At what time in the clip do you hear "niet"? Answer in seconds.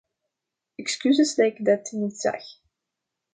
1.91-2.19